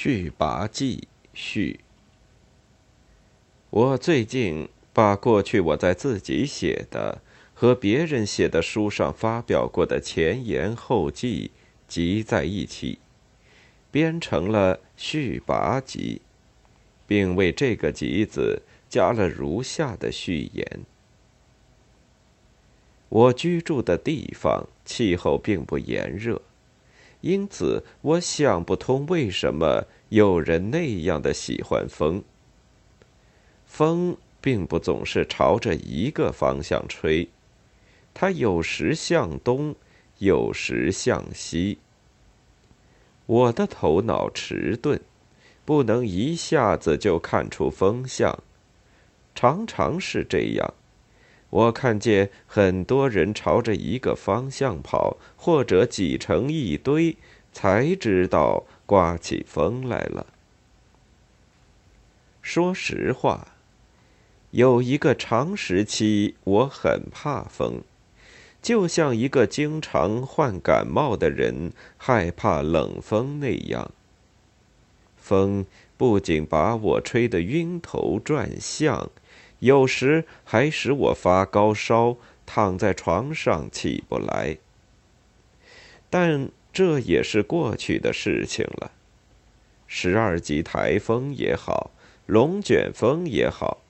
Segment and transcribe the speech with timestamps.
[0.00, 1.80] 续拔记续。
[3.68, 7.20] 我最近把过去我在自己写的
[7.52, 11.50] 和别人写的书上发表过的前言后记
[11.88, 13.00] 集在一起，
[13.90, 16.22] 编成了续拔集，
[17.08, 20.82] 并为这个集子加了如下的序言：
[23.08, 26.40] 我居住的地方气候并不炎热。
[27.20, 32.22] 因此，我想不通为什么有人那样的喜欢风。
[33.66, 37.28] 风并不总是朝着一个方向吹，
[38.14, 39.74] 它有时向东，
[40.18, 41.78] 有时向西。
[43.26, 45.00] 我的头脑迟钝，
[45.64, 48.42] 不能一下子就看出风向，
[49.34, 50.72] 常常是这样。
[51.50, 57.16] 我看见很多人朝着一个方向跑，或者挤成一堆，
[57.52, 60.26] 才知道刮起风来了。
[62.42, 63.54] 说实话，
[64.50, 67.82] 有一个长时期，我很怕风，
[68.60, 73.90] 就像一个经常患感冒的人害怕冷风那样。
[75.16, 75.64] 风
[75.96, 79.10] 不仅把我吹得晕头转向。
[79.60, 84.58] 有时还使我发高烧，躺在床上起不来。
[86.10, 88.92] 但这也是过去的事情了。
[89.86, 91.90] 十二级台风也好，
[92.26, 93.82] 龙卷风也好，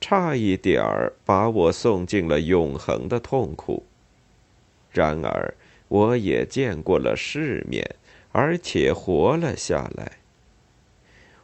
[0.00, 3.84] 差一点儿把我送进了永恒的痛苦。
[4.90, 5.54] 然而，
[5.88, 7.96] 我也见过了世面，
[8.32, 10.21] 而且活了下来。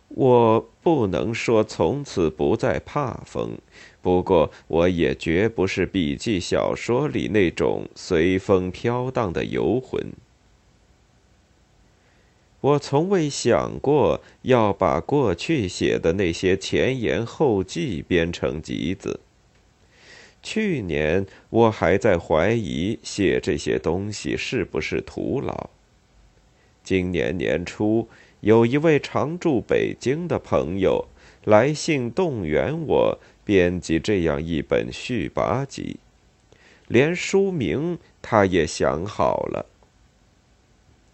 [0.09, 3.59] 我不能说从此不再怕风，
[4.01, 10.13] 不过我也绝不是笔记小说里那种随风飘荡的游魂。
[12.61, 19.21] 我从未想过要把过去写的那些前言后记编成集子。
[20.43, 25.71] 去年我还在怀疑写这些东西是不是徒劳。
[26.89, 28.09] 今年年初。
[28.41, 31.07] 有一位常驻北京的朋友
[31.45, 35.99] 来信动员我编辑这样一本续跋集，
[36.87, 39.67] 连书名他也想好了。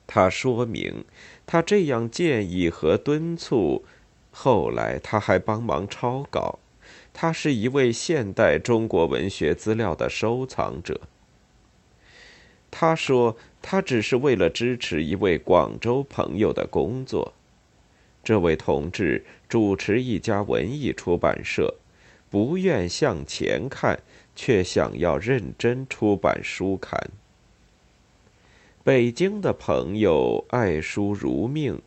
[0.07, 1.05] 他说明，
[1.45, 3.85] 他这样建议和敦促，
[4.31, 6.61] 后来他还帮忙抄稿。
[7.13, 11.01] 他是一位现代中国文学资料的收藏者。
[12.75, 13.37] 他说。
[13.67, 17.33] 他只是为了支持一位广州朋友的工作。
[18.23, 21.77] 这位同志主持一家文艺出版社，
[22.29, 24.01] 不愿向前看，
[24.37, 27.11] 却想要认真出版书刊。
[28.83, 31.81] 北京的朋友爱书如命，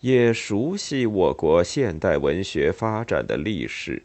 [0.00, 4.02] 也熟悉我国现代文学发展的历史，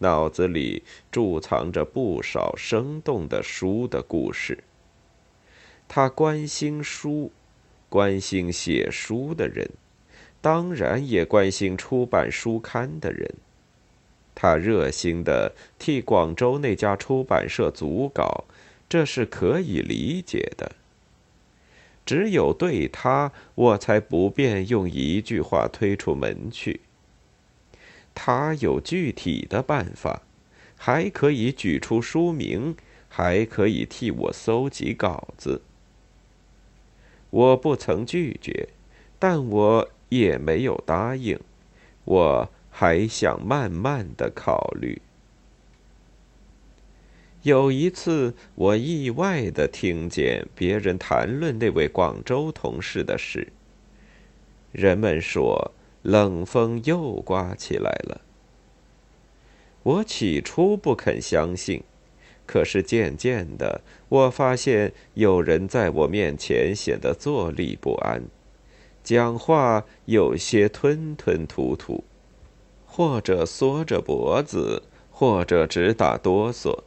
[0.00, 4.62] 脑子里贮藏着不少生动的书的故事。
[5.98, 7.32] 他关心书，
[7.88, 9.70] 关心写书的人，
[10.42, 13.32] 当然也关心出版书刊的人。
[14.34, 18.44] 他热心的替广州那家出版社组稿，
[18.90, 20.72] 这是可以理解的。
[22.04, 26.80] 只有对他，我才不便用一句话推出门去。
[28.14, 30.20] 他有具体的办法，
[30.76, 32.76] 还可以举出书名，
[33.08, 35.62] 还可以替我搜集稿子。
[37.36, 38.70] 我不曾拒绝，
[39.18, 41.38] 但我也没有答应，
[42.06, 45.02] 我还想慢慢的考虑。
[47.42, 53.52] 有一次，我意外的听见别人谈论那位广州同事的事。
[54.72, 58.22] 人们说冷风又刮起来了。
[59.82, 61.82] 我起初不肯相信。
[62.46, 68.22] 可是渐渐的，我发现有人在我面前显得坐立不安，
[69.02, 72.04] 讲话有些吞吞吐吐，
[72.86, 76.78] 或者缩着脖子，或者直打哆嗦。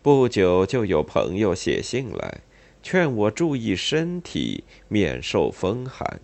[0.00, 2.42] 不久就有朋友写信来，
[2.82, 6.20] 劝我注意身体，免受风寒。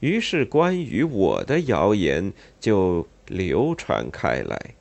[0.00, 4.74] 于是关于我的谣言就流传开来。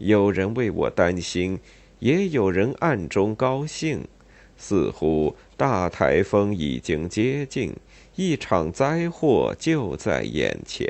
[0.00, 1.58] 有人为我担心，
[1.98, 4.08] 也有人暗中高兴，
[4.56, 7.76] 似乎大台风已经接近，
[8.16, 10.88] 一场灾祸就在眼前。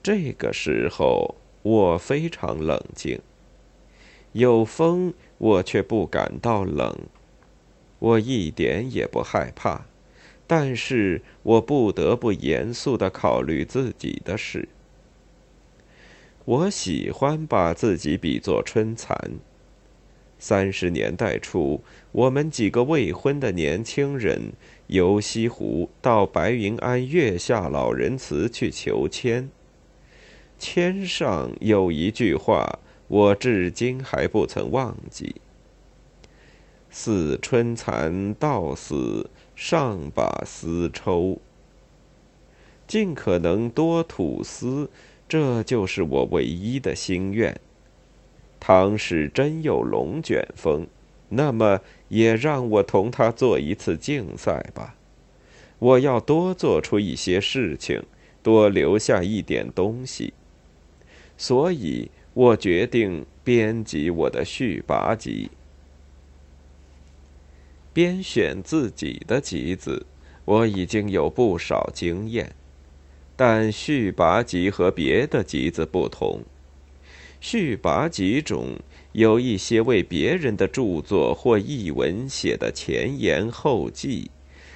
[0.00, 3.20] 这个时候，我非常冷静。
[4.30, 6.96] 有风，我却不感到冷，
[7.98, 9.86] 我一点也不害怕，
[10.46, 14.68] 但是我不得不严肃地考虑自己的事。
[16.46, 19.18] 我喜欢把自己比作春蚕。
[20.38, 21.82] 三十年代初，
[22.12, 24.52] 我们几个未婚的年轻人
[24.86, 29.50] 游西湖到白云庵月下老人祠去求签。
[30.56, 32.78] 签上有一句话，
[33.08, 35.34] 我至今还不曾忘记
[36.88, 41.40] ：“似春蚕到死，上把丝抽。”
[42.86, 44.88] 尽可能多吐丝，
[45.28, 47.60] 这就是我唯一的心愿。
[48.60, 50.86] 倘使真有龙卷风，
[51.28, 54.94] 那么也让我同他做一次竞赛吧。
[55.78, 58.02] 我要多做出一些事情，
[58.42, 60.32] 多留下一点东西。
[61.36, 65.50] 所以我决定编辑我的续跋集。
[67.92, 70.06] 编选自己的集子，
[70.44, 72.54] 我已经有不少经验，
[73.36, 76.40] 但续跋集和别的集子不同。
[77.38, 78.78] 续跋集中
[79.12, 84.30] 有一些为别人的著作或译文写的前言后记，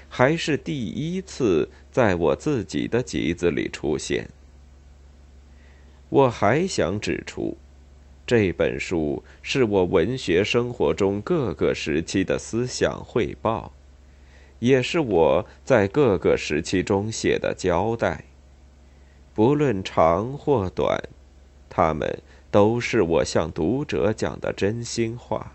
[0.09, 4.29] 还是第一次在我自己的集子里出现。
[6.11, 7.57] 我还想指出，
[8.27, 13.73] 这本书是我文学生活中各个时期的思想汇报，
[14.59, 18.25] 也是我在各个时期中写的交代，
[19.35, 21.03] 不论长或短，
[21.69, 22.21] 他们。
[22.53, 25.53] 都是我向读者讲的真心话。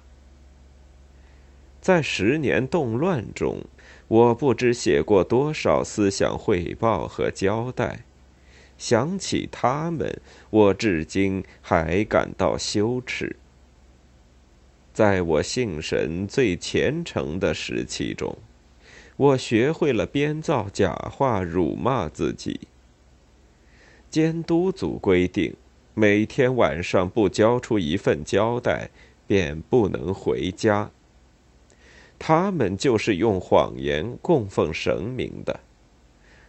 [1.82, 3.66] 在十年动乱中，
[4.08, 8.06] 我不知写过多少思想汇报和交代，
[8.78, 13.36] 想起他们，我至今还感到羞耻。
[14.94, 18.38] 在我信神最虔诚的时期中，
[19.18, 22.62] 我学会了编造假话，辱骂自己。
[24.16, 25.54] 监督组规定。
[25.94, 28.90] 每天晚上不交出一份交代，
[29.28, 30.90] 便不能回家。
[32.18, 35.60] 他们就是用谎言供奉神明的，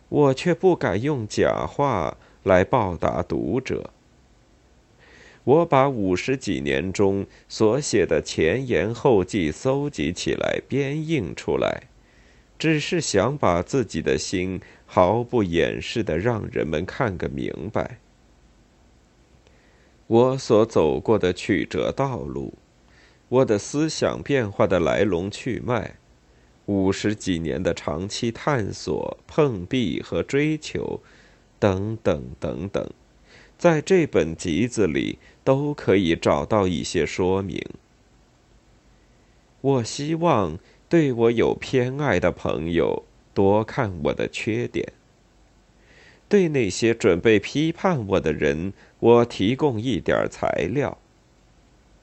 [0.08, 3.90] 我却不敢用假话来报答读者。
[5.42, 11.88] 我把五十几年中所写的前言后记搜集起来，编印出来，
[12.58, 17.98] 只是想把自己的心毫不掩饰的让人们看个明白。
[20.06, 22.54] 我所走过的曲折道路，
[23.28, 25.96] 我的思想变化的来龙去脉，
[26.66, 31.00] 五十几年的长期探索、碰壁和追求，
[31.58, 32.88] 等等等等，
[33.58, 37.60] 在这本集子里都可以找到一些说明。
[39.60, 43.04] 我希望对我有偏爱的朋友
[43.34, 44.92] 多看我的缺点。
[46.28, 50.98] 对那些准备批判我的人，我提供一点材料。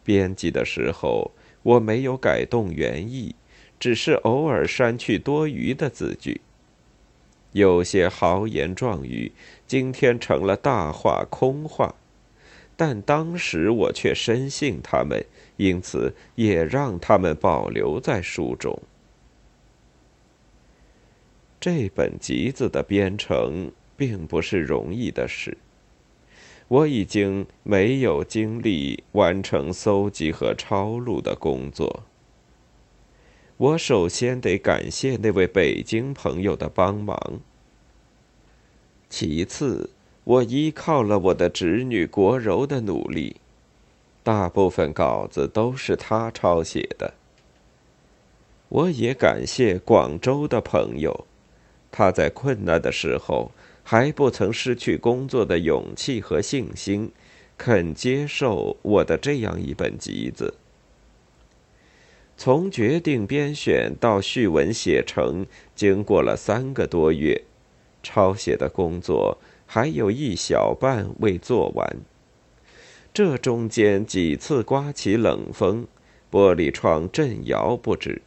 [0.03, 1.31] 编辑的时候，
[1.62, 3.35] 我没有改动原意，
[3.80, 6.41] 只是偶尔删去多余的字句。
[7.51, 9.31] 有些豪言壮语，
[9.68, 11.95] 今天成了大话空话，
[12.75, 15.25] 但当时我却深信他们，
[15.57, 18.81] 因此也让他们保留在书中。
[21.59, 23.71] 这本集子的编成。
[23.95, 25.57] 并不是容易的事。
[26.68, 32.03] 我已经没有精力完成搜集和抄录的工作。
[33.57, 37.39] 我首先得感谢那位北京朋友的帮忙。
[39.09, 39.92] 其次，
[40.23, 43.37] 我依靠了我的侄女国柔的努力，
[44.23, 47.13] 大部分稿子都是她抄写的。
[48.69, 51.25] 我也感谢广州的朋友，
[51.92, 53.51] 他在困难的时候。
[53.85, 57.11] 还不曾失去工作的勇气和信心，
[57.57, 60.53] 肯接受我的这样一本集子。
[62.37, 67.44] 从决定编选到序文写成，经过了三个多月，
[68.01, 69.37] 抄写的工作
[69.73, 71.97] 还有一小半未做完。
[73.11, 75.87] 这中间几次刮起冷风，
[76.31, 78.21] 玻璃窗震摇不止。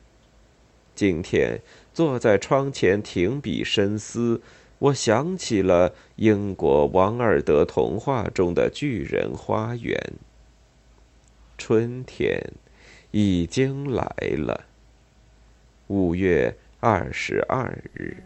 [0.97, 1.61] 今天
[1.95, 4.43] 坐在窗前停笔深思。
[4.81, 10.15] 我想起了英国王尔德童话中的巨人花园。
[11.57, 12.55] 春天
[13.13, 14.05] 已经来
[14.37, 14.65] 了。
[15.87, 18.17] 五月二十二日。